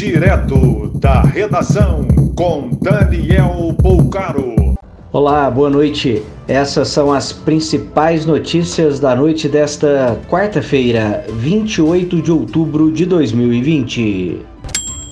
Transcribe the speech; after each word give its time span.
Direto 0.00 0.90
da 0.94 1.20
redação 1.20 2.08
com 2.34 2.70
Daniel 2.80 3.74
Poucaro. 3.82 4.74
Olá, 5.12 5.50
boa 5.50 5.68
noite. 5.68 6.22
Essas 6.48 6.88
são 6.88 7.12
as 7.12 7.34
principais 7.34 8.24
notícias 8.24 8.98
da 8.98 9.14
noite 9.14 9.46
desta 9.46 10.18
quarta-feira, 10.26 11.22
28 11.34 12.22
de 12.22 12.32
outubro 12.32 12.90
de 12.90 13.04
2020. 13.04 14.40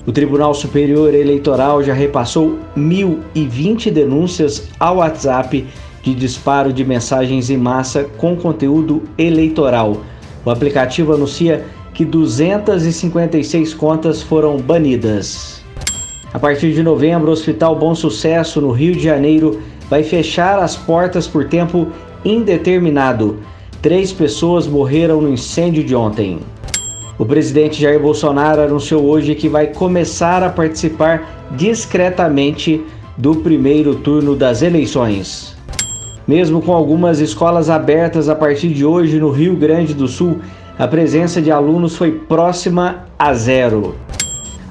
O 0.07 0.11
Tribunal 0.11 0.55
Superior 0.55 1.13
Eleitoral 1.13 1.83
já 1.83 1.93
repassou 1.93 2.57
1.020 2.75 3.91
denúncias 3.91 4.69
ao 4.79 4.97
WhatsApp 4.97 5.67
de 6.01 6.15
disparo 6.15 6.73
de 6.73 6.83
mensagens 6.83 7.51
em 7.51 7.57
massa 7.57 8.05
com 8.17 8.35
conteúdo 8.35 9.03
eleitoral. 9.19 9.97
O 10.43 10.49
aplicativo 10.49 11.13
anuncia 11.13 11.63
que 11.99 12.05
256 12.05 13.73
contas 13.73 14.21
foram 14.21 14.55
banidas. 14.55 15.61
A 16.33 16.39
partir 16.39 16.71
de 16.71 16.81
novembro, 16.81 17.27
o 17.27 17.33
Hospital 17.33 17.75
Bom 17.75 17.93
Sucesso, 17.93 18.61
no 18.61 18.71
Rio 18.71 18.95
de 18.95 19.03
Janeiro, 19.03 19.59
vai 19.89 20.01
fechar 20.01 20.59
as 20.59 20.77
portas 20.77 21.27
por 21.27 21.49
tempo 21.49 21.89
indeterminado. 22.23 23.39
Três 23.81 24.13
pessoas 24.13 24.65
morreram 24.65 25.19
no 25.19 25.27
incêndio 25.27 25.83
de 25.83 25.93
ontem. 25.93 26.39
O 27.17 27.25
presidente 27.25 27.81
Jair 27.81 27.99
Bolsonaro 27.99 28.61
anunciou 28.61 29.03
hoje 29.03 29.35
que 29.35 29.49
vai 29.49 29.67
começar 29.67 30.41
a 30.41 30.49
participar 30.49 31.49
discretamente 31.51 32.81
do 33.17 33.35
primeiro 33.35 33.95
turno 33.95 34.37
das 34.37 34.61
eleições. 34.61 35.53
Mesmo 36.25 36.61
com 36.61 36.71
algumas 36.71 37.19
escolas 37.19 37.69
abertas 37.69 38.29
a 38.29 38.35
partir 38.35 38.69
de 38.69 38.85
hoje 38.85 39.19
no 39.19 39.31
Rio 39.31 39.57
Grande 39.57 39.93
do 39.93 40.07
Sul, 40.07 40.39
a 40.79 40.87
presença 40.87 41.41
de 41.41 41.51
alunos 41.51 41.97
foi 41.97 42.09
próxima 42.13 43.03
a 43.19 43.33
zero. 43.33 43.95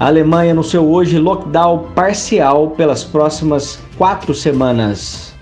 A 0.00 0.06
Alemanha 0.06 0.52
anunciou 0.52 0.90
hoje 0.90 1.18
lockdown 1.18 1.88
parcial 1.94 2.70
pelas 2.70 3.04
próximas 3.04 3.78
quatro 3.98 4.32
semanas. 4.32 5.34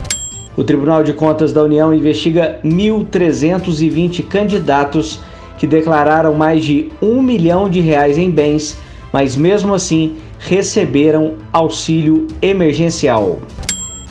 O 0.57 0.65
Tribunal 0.65 1.05
de 1.05 1.13
Contas 1.13 1.53
da 1.53 1.63
União 1.63 1.95
investiga 1.95 2.59
1.320 2.65 4.27
candidatos 4.27 5.21
que 5.57 5.69
declararam 5.69 6.35
mais 6.35 6.65
de 6.65 6.91
um 7.01 7.23
milhão 7.23 7.71
de 7.71 7.81
reais 7.81 8.19
em 8.19 8.29
bens, 8.29 8.77
mas 9.13 9.37
mesmo 9.37 9.73
assim 9.73 10.17
receberam 10.41 11.35
auxílio 11.53 12.27
emergencial. 12.43 13.39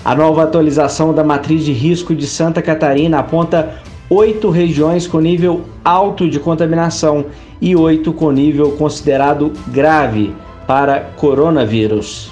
A 0.05 0.15
nova 0.15 0.43
atualização 0.43 1.13
da 1.13 1.23
matriz 1.23 1.65
de 1.65 1.73
risco 1.73 2.15
de 2.15 2.25
Santa 2.25 2.61
Catarina 2.61 3.19
aponta 3.19 3.75
oito 4.09 4.49
regiões 4.49 5.07
com 5.07 5.19
nível 5.19 5.61
alto 5.83 6.29
de 6.29 6.39
contaminação 6.39 7.25
e 7.59 7.75
oito 7.75 8.13
com 8.13 8.31
nível 8.31 8.71
considerado 8.73 9.51
grave 9.67 10.33
para 10.67 10.99
coronavírus. 11.17 12.31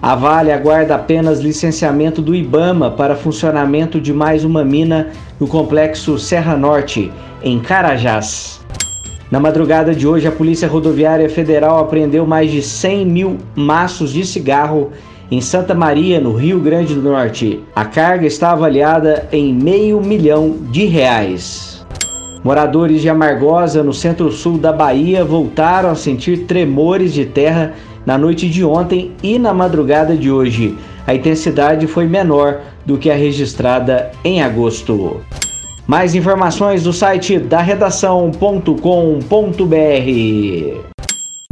A 0.00 0.14
Vale 0.14 0.52
aguarda 0.52 0.94
apenas 0.94 1.40
licenciamento 1.40 2.20
do 2.20 2.34
IBAMA 2.34 2.90
para 2.90 3.16
funcionamento 3.16 4.00
de 4.00 4.12
mais 4.12 4.44
uma 4.44 4.62
mina 4.62 5.08
no 5.40 5.46
complexo 5.46 6.18
Serra 6.18 6.56
Norte, 6.56 7.10
em 7.42 7.58
Carajás. 7.58 8.60
Na 9.30 9.40
madrugada 9.40 9.94
de 9.94 10.06
hoje, 10.06 10.28
a 10.28 10.32
Polícia 10.32 10.68
Rodoviária 10.68 11.28
Federal 11.28 11.78
apreendeu 11.78 12.26
mais 12.26 12.52
de 12.52 12.60
100 12.60 13.06
mil 13.06 13.38
maços 13.56 14.12
de 14.12 14.24
cigarro 14.26 14.92
em 15.30 15.40
Santa 15.40 15.74
Maria, 15.74 16.20
no 16.20 16.32
Rio 16.34 16.60
Grande 16.60 16.94
do 16.94 17.02
Norte. 17.02 17.60
A 17.74 17.84
carga 17.84 18.26
está 18.26 18.52
avaliada 18.52 19.28
em 19.32 19.52
meio 19.54 20.00
milhão 20.00 20.56
de 20.70 20.84
reais. 20.84 21.84
Moradores 22.42 23.00
de 23.00 23.08
Amargosa, 23.08 23.82
no 23.82 23.94
centro-sul 23.94 24.58
da 24.58 24.72
Bahia, 24.72 25.24
voltaram 25.24 25.90
a 25.90 25.94
sentir 25.94 26.44
tremores 26.46 27.14
de 27.14 27.24
terra 27.24 27.72
na 28.04 28.18
noite 28.18 28.50
de 28.50 28.62
ontem 28.62 29.12
e 29.22 29.38
na 29.38 29.54
madrugada 29.54 30.14
de 30.14 30.30
hoje. 30.30 30.76
A 31.06 31.14
intensidade 31.14 31.86
foi 31.86 32.06
menor 32.06 32.60
do 32.84 32.98
que 32.98 33.10
a 33.10 33.14
registrada 33.14 34.10
em 34.22 34.42
agosto. 34.42 35.22
Mais 35.86 36.14
informações 36.14 36.82
do 36.82 36.92
site 36.92 37.38
da 37.38 37.60
redação.com.br. 37.60 38.74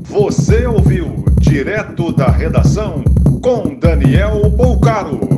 Você 0.03 0.67
ouviu 0.67 1.25
direto 1.39 2.13
da 2.13 2.29
redação 2.29 3.03
com 3.43 3.75
Daniel 3.75 4.49
Bolcaro. 4.51 5.32